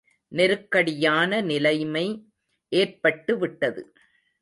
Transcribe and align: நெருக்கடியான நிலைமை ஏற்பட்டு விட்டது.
நெருக்கடியான 0.31 1.41
நிலைமை 1.41 2.05
ஏற்பட்டு 2.71 3.37
விட்டது. 3.37 3.83